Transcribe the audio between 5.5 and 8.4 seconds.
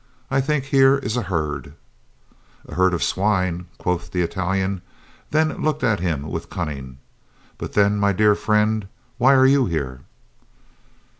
looked at him with cunning. "But then, my dear